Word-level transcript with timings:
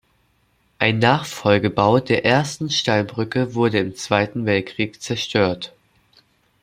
Ein 0.79 0.97
Nachfolgebau 0.97 1.99
der 1.99 2.25
ersten 2.25 2.71
Steinbrücke 2.71 3.53
wurde 3.53 3.77
im 3.77 3.95
Zweiten 3.95 4.47
Weltkrieg 4.47 4.99
zerstört. 4.99 5.73